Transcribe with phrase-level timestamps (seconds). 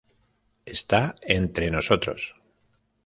[0.65, 2.33] Están entre nosotros